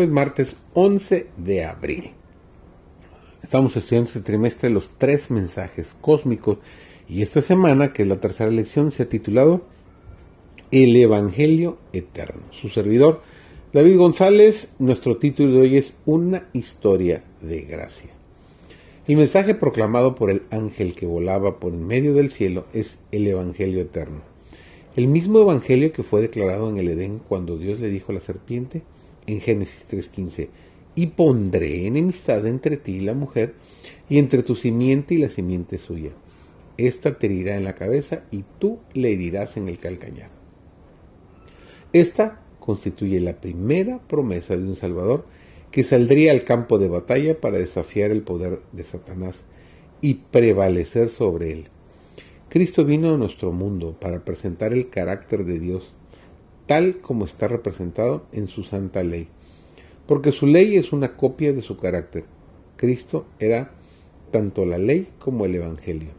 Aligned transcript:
Es 0.00 0.08
martes 0.08 0.56
11 0.72 1.26
de 1.36 1.64
abril. 1.66 2.12
Estamos 3.42 3.76
estudiando 3.76 4.08
este 4.08 4.20
trimestre 4.22 4.70
los 4.70 4.88
tres 4.96 5.30
mensajes 5.30 5.94
cósmicos 6.00 6.56
y 7.06 7.20
esta 7.20 7.42
semana, 7.42 7.92
que 7.92 8.04
es 8.04 8.08
la 8.08 8.18
tercera 8.18 8.50
lección, 8.50 8.92
se 8.92 9.02
ha 9.02 9.08
titulado 9.10 9.60
El 10.70 10.96
Evangelio 10.96 11.76
Eterno. 11.92 12.40
Su 12.62 12.70
servidor, 12.70 13.20
David 13.74 13.98
González, 13.98 14.68
nuestro 14.78 15.18
título 15.18 15.52
de 15.52 15.60
hoy 15.60 15.76
es 15.76 15.92
Una 16.06 16.48
historia 16.54 17.22
de 17.42 17.60
gracia. 17.60 18.10
El 19.06 19.18
mensaje 19.18 19.54
proclamado 19.54 20.14
por 20.14 20.30
el 20.30 20.44
ángel 20.50 20.94
que 20.94 21.04
volaba 21.04 21.60
por 21.60 21.74
en 21.74 21.86
medio 21.86 22.14
del 22.14 22.30
cielo 22.30 22.64
es 22.72 22.98
el 23.12 23.26
Evangelio 23.26 23.82
Eterno. 23.82 24.22
El 24.96 25.08
mismo 25.08 25.40
Evangelio 25.40 25.92
que 25.92 26.04
fue 26.04 26.22
declarado 26.22 26.70
en 26.70 26.78
el 26.78 26.88
Edén 26.88 27.20
cuando 27.28 27.58
Dios 27.58 27.80
le 27.80 27.90
dijo 27.90 28.12
a 28.12 28.14
la 28.14 28.20
serpiente, 28.22 28.82
en 29.26 29.40
Génesis 29.40 29.86
3.15, 29.90 30.48
y 30.94 31.06
pondré 31.08 31.86
enemistad 31.86 32.46
entre 32.46 32.76
ti 32.76 32.96
y 32.96 33.00
la 33.00 33.14
mujer, 33.14 33.54
y 34.08 34.18
entre 34.18 34.42
tu 34.42 34.54
simiente 34.54 35.14
y 35.14 35.18
la 35.18 35.30
simiente 35.30 35.78
suya. 35.78 36.10
Esta 36.76 37.18
te 37.18 37.26
herirá 37.26 37.56
en 37.56 37.64
la 37.64 37.74
cabeza 37.74 38.24
y 38.30 38.44
tú 38.58 38.78
le 38.94 39.12
herirás 39.12 39.56
en 39.56 39.68
el 39.68 39.78
calcañar. 39.78 40.30
Esta 41.92 42.40
constituye 42.58 43.20
la 43.20 43.40
primera 43.40 43.98
promesa 43.98 44.56
de 44.56 44.62
un 44.62 44.76
Salvador 44.76 45.26
que 45.70 45.84
saldría 45.84 46.32
al 46.32 46.44
campo 46.44 46.78
de 46.78 46.88
batalla 46.88 47.40
para 47.40 47.58
desafiar 47.58 48.10
el 48.10 48.22
poder 48.22 48.60
de 48.72 48.84
Satanás 48.84 49.36
y 50.00 50.14
prevalecer 50.14 51.08
sobre 51.10 51.52
él. 51.52 51.64
Cristo 52.48 52.84
vino 52.84 53.14
a 53.14 53.18
nuestro 53.18 53.52
mundo 53.52 53.96
para 54.00 54.24
presentar 54.24 54.72
el 54.72 54.88
carácter 54.88 55.44
de 55.44 55.58
Dios 55.60 55.92
tal 56.70 56.98
como 56.98 57.24
está 57.24 57.48
representado 57.48 58.26
en 58.30 58.46
su 58.46 58.62
santa 58.62 59.02
ley. 59.02 59.26
Porque 60.06 60.30
su 60.30 60.46
ley 60.46 60.76
es 60.76 60.92
una 60.92 61.16
copia 61.16 61.52
de 61.52 61.62
su 61.62 61.76
carácter. 61.76 62.26
Cristo 62.76 63.26
era 63.40 63.72
tanto 64.30 64.64
la 64.64 64.78
ley 64.78 65.08
como 65.18 65.46
el 65.46 65.56
Evangelio. 65.56 66.10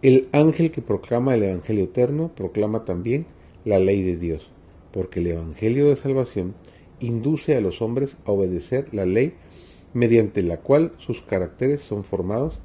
El 0.00 0.28
ángel 0.30 0.70
que 0.70 0.80
proclama 0.80 1.34
el 1.34 1.42
Evangelio 1.42 1.86
eterno 1.86 2.30
proclama 2.36 2.84
también 2.84 3.26
la 3.64 3.80
ley 3.80 4.02
de 4.02 4.16
Dios, 4.16 4.48
porque 4.92 5.18
el 5.18 5.26
Evangelio 5.26 5.88
de 5.88 5.96
salvación 5.96 6.54
induce 7.00 7.56
a 7.56 7.60
los 7.60 7.82
hombres 7.82 8.16
a 8.26 8.30
obedecer 8.30 8.94
la 8.94 9.06
ley 9.06 9.34
mediante 9.92 10.44
la 10.44 10.58
cual 10.58 10.92
sus 10.98 11.20
caracteres 11.22 11.80
son 11.80 12.04
formados 12.04 12.60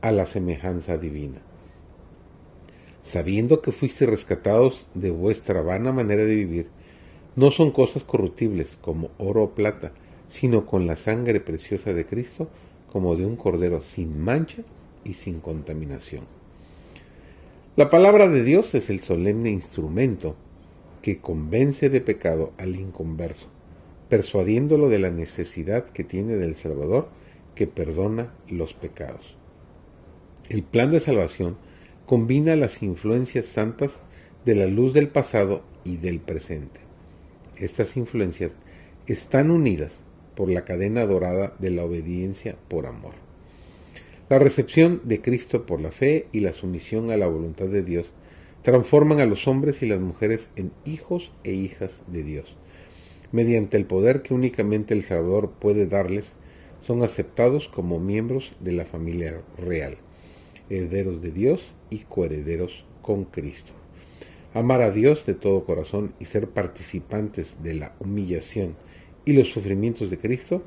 a 0.00 0.12
la 0.12 0.24
semejanza 0.24 0.96
divina 0.96 1.42
sabiendo 3.08 3.62
que 3.62 3.72
fuiste 3.72 4.04
rescatados 4.04 4.84
de 4.94 5.10
vuestra 5.10 5.62
vana 5.62 5.92
manera 5.92 6.24
de 6.24 6.34
vivir, 6.34 6.66
no 7.36 7.50
son 7.50 7.70
cosas 7.70 8.04
corruptibles 8.04 8.68
como 8.82 9.10
oro 9.16 9.44
o 9.44 9.50
plata, 9.54 9.92
sino 10.28 10.66
con 10.66 10.86
la 10.86 10.94
sangre 10.94 11.40
preciosa 11.40 11.94
de 11.94 12.04
Cristo, 12.04 12.48
como 12.92 13.16
de 13.16 13.24
un 13.24 13.36
cordero 13.36 13.82
sin 13.82 14.20
mancha 14.20 14.62
y 15.04 15.14
sin 15.14 15.40
contaminación. 15.40 16.24
La 17.76 17.88
palabra 17.88 18.28
de 18.28 18.44
Dios 18.44 18.74
es 18.74 18.90
el 18.90 19.00
solemne 19.00 19.50
instrumento 19.50 20.36
que 21.00 21.18
convence 21.18 21.88
de 21.88 22.02
pecado 22.02 22.52
al 22.58 22.76
inconverso, 22.76 23.46
persuadiéndolo 24.10 24.90
de 24.90 24.98
la 24.98 25.10
necesidad 25.10 25.86
que 25.86 26.04
tiene 26.04 26.36
del 26.36 26.56
Salvador 26.56 27.08
que 27.54 27.66
perdona 27.66 28.34
los 28.48 28.74
pecados. 28.74 29.34
El 30.50 30.62
plan 30.62 30.90
de 30.90 31.00
salvación 31.00 31.56
combina 32.08 32.56
las 32.56 32.82
influencias 32.82 33.44
santas 33.44 34.00
de 34.46 34.54
la 34.54 34.64
luz 34.64 34.94
del 34.94 35.08
pasado 35.08 35.62
y 35.84 35.98
del 35.98 36.20
presente. 36.20 36.80
Estas 37.58 37.98
influencias 37.98 38.52
están 39.06 39.50
unidas 39.50 39.92
por 40.34 40.48
la 40.48 40.64
cadena 40.64 41.04
dorada 41.04 41.54
de 41.58 41.70
la 41.70 41.84
obediencia 41.84 42.56
por 42.68 42.86
amor. 42.86 43.12
La 44.30 44.38
recepción 44.38 45.02
de 45.04 45.20
Cristo 45.20 45.66
por 45.66 45.82
la 45.82 45.90
fe 45.90 46.28
y 46.32 46.40
la 46.40 46.54
sumisión 46.54 47.10
a 47.10 47.18
la 47.18 47.26
voluntad 47.26 47.66
de 47.66 47.82
Dios 47.82 48.06
transforman 48.62 49.20
a 49.20 49.26
los 49.26 49.46
hombres 49.46 49.82
y 49.82 49.86
las 49.86 50.00
mujeres 50.00 50.48
en 50.56 50.72
hijos 50.86 51.30
e 51.44 51.52
hijas 51.52 51.92
de 52.06 52.22
Dios. 52.22 52.56
Mediante 53.32 53.76
el 53.76 53.84
poder 53.84 54.22
que 54.22 54.32
únicamente 54.32 54.94
el 54.94 55.02
Salvador 55.02 55.50
puede 55.60 55.86
darles, 55.86 56.32
son 56.80 57.02
aceptados 57.02 57.68
como 57.68 58.00
miembros 58.00 58.56
de 58.60 58.72
la 58.72 58.86
familia 58.86 59.42
real 59.58 59.98
herederos 60.70 61.22
de 61.22 61.30
Dios 61.30 61.62
y 61.90 61.98
coherederos 61.98 62.84
con 63.02 63.24
Cristo. 63.24 63.72
Amar 64.54 64.82
a 64.82 64.90
Dios 64.90 65.26
de 65.26 65.34
todo 65.34 65.64
corazón 65.64 66.14
y 66.18 66.24
ser 66.24 66.48
participantes 66.48 67.62
de 67.62 67.74
la 67.74 67.94
humillación 68.00 68.76
y 69.24 69.32
los 69.34 69.48
sufrimientos 69.48 70.10
de 70.10 70.18
Cristo 70.18 70.62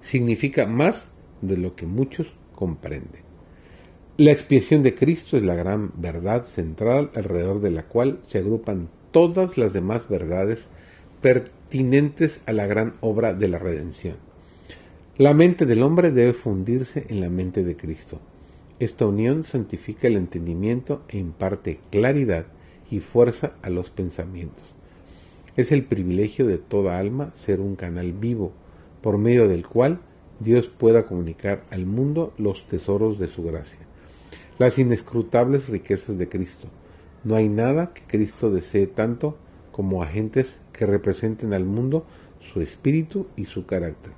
significa 0.00 0.66
más 0.66 1.08
de 1.42 1.56
lo 1.56 1.74
que 1.74 1.86
muchos 1.86 2.28
comprenden. 2.54 3.22
La 4.16 4.32
expiación 4.32 4.82
de 4.82 4.94
Cristo 4.94 5.36
es 5.36 5.42
la 5.42 5.54
gran 5.54 5.92
verdad 5.96 6.44
central 6.44 7.10
alrededor 7.14 7.60
de 7.60 7.70
la 7.70 7.84
cual 7.84 8.20
se 8.28 8.38
agrupan 8.38 8.88
todas 9.10 9.56
las 9.56 9.72
demás 9.72 10.08
verdades 10.08 10.68
pertinentes 11.20 12.40
a 12.46 12.52
la 12.52 12.66
gran 12.66 12.94
obra 13.00 13.34
de 13.34 13.48
la 13.48 13.58
redención. 13.58 14.16
La 15.16 15.34
mente 15.34 15.66
del 15.66 15.82
hombre 15.82 16.10
debe 16.10 16.32
fundirse 16.32 17.06
en 17.08 17.20
la 17.20 17.28
mente 17.28 17.64
de 17.64 17.76
Cristo. 17.76 18.20
Esta 18.80 19.04
unión 19.04 19.44
santifica 19.44 20.08
el 20.08 20.16
entendimiento 20.16 21.02
e 21.08 21.18
imparte 21.18 21.80
claridad 21.90 22.46
y 22.90 23.00
fuerza 23.00 23.52
a 23.60 23.68
los 23.68 23.90
pensamientos. 23.90 24.64
Es 25.54 25.70
el 25.70 25.84
privilegio 25.84 26.46
de 26.46 26.56
toda 26.56 26.98
alma 26.98 27.34
ser 27.34 27.60
un 27.60 27.76
canal 27.76 28.14
vivo 28.14 28.52
por 29.02 29.18
medio 29.18 29.48
del 29.48 29.66
cual 29.66 30.00
Dios 30.38 30.68
pueda 30.68 31.04
comunicar 31.04 31.62
al 31.70 31.84
mundo 31.84 32.32
los 32.38 32.66
tesoros 32.68 33.18
de 33.18 33.28
su 33.28 33.42
gracia, 33.42 33.80
las 34.58 34.78
inescrutables 34.78 35.68
riquezas 35.68 36.16
de 36.16 36.30
Cristo. 36.30 36.66
No 37.22 37.36
hay 37.36 37.50
nada 37.50 37.92
que 37.92 38.00
Cristo 38.06 38.50
desee 38.50 38.86
tanto 38.86 39.36
como 39.72 40.02
agentes 40.02 40.58
que 40.72 40.86
representen 40.86 41.52
al 41.52 41.66
mundo 41.66 42.06
su 42.50 42.62
espíritu 42.62 43.26
y 43.36 43.44
su 43.44 43.66
carácter. 43.66 44.14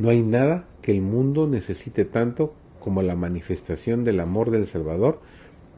No 0.00 0.08
hay 0.08 0.22
nada 0.22 0.66
que 0.82 0.90
el 0.90 1.02
mundo 1.02 1.46
necesite 1.46 2.04
tanto 2.04 2.54
como 2.80 3.02
la 3.02 3.14
manifestación 3.14 4.02
del 4.02 4.18
amor 4.18 4.50
del 4.50 4.66
Salvador 4.66 5.20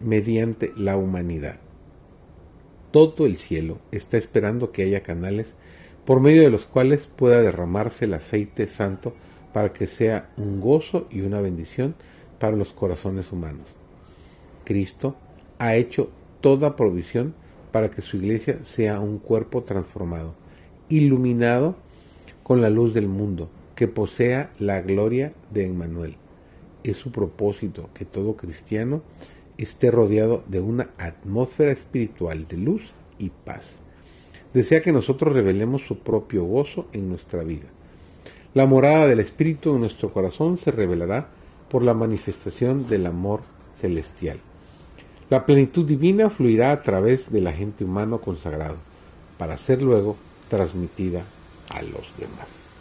mediante 0.01 0.73
la 0.77 0.97
humanidad. 0.97 1.57
Todo 2.91 3.27
el 3.27 3.39
cielo 3.39 3.79
está 3.91 4.17
esperando 4.17 4.73
que 4.73 4.83
haya 4.83 5.03
canales 5.03 5.49
por 6.07 6.21
medio 6.21 6.43
de 6.43 6.51
los 6.51 6.65
cuales 6.65 7.09
pueda 7.17 7.43
derramarse 7.43 8.07
el 8.07 8.15
aceite 8.15 8.67
santo 8.67 9.15
para 9.53 9.73
que 9.73 9.87
sea 9.87 10.31
un 10.37 10.61
gozo 10.61 11.07
y 11.11 11.21
una 11.21 11.41
bendición 11.41 11.95
para 12.39 12.57
los 12.57 12.73
corazones 12.73 13.31
humanos. 13.33 13.67
Cristo 14.65 15.17
ha 15.59 15.77
hecho 15.77 16.11
toda 16.41 16.77
provisión 16.77 17.35
para 17.71 17.91
que 17.91 18.03
su 18.03 18.17
iglesia 18.17 18.65
sea 18.65 19.01
un 19.01 19.19
cuerpo 19.19 19.63
transformado, 19.63 20.35
iluminado 20.89 21.77
con 22.43 22.61
la 22.61 22.69
luz 22.69 22.93
del 22.93 23.09
mundo, 23.09 23.49
que 23.75 23.89
posea 23.89 24.53
la 24.59 24.81
gloria 24.83 25.33
de 25.51 25.65
Emmanuel 25.65 26.17
es 26.85 26.97
su 26.97 27.11
propósito 27.11 27.91
que 27.95 28.05
todo 28.05 28.37
cristiano 28.37 29.03
esté 29.59 29.91
rodeado 29.91 30.43
de 30.49 30.61
una 30.61 30.91
atmósfera 30.99 31.73
espiritual 31.73 32.47
de 32.49 32.57
luz 32.57 32.83
y 33.19 33.31
paz. 33.31 33.77
Desea 34.55 34.83
que 34.83 34.93
nosotros 34.93 35.33
revelemos 35.33 35.83
su 35.83 35.99
propio 35.99 36.45
gozo 36.45 36.87
en 36.93 37.09
nuestra 37.09 37.43
vida. 37.43 37.69
La 38.55 38.67
morada 38.67 39.07
del 39.07 39.21
Espíritu 39.21 39.75
en 39.75 39.81
nuestro 39.81 40.13
corazón 40.13 40.59
se 40.59 40.71
revelará 40.71 41.29
por 41.71 41.83
la 41.83 41.95
manifestación 41.95 42.87
del 42.87 43.07
amor 43.07 43.41
celestial. 43.77 44.39
La 45.31 45.47
plenitud 45.47 45.87
divina 45.87 46.29
fluirá 46.29 46.73
a 46.73 46.83
través 46.83 47.33
del 47.33 47.47
agente 47.47 47.85
humano 47.85 48.21
consagrado, 48.21 48.77
para 49.39 49.57
ser 49.57 49.81
luego 49.81 50.17
transmitida 50.51 51.25
a 51.71 51.81
los 51.81 52.15
demás. 52.19 52.72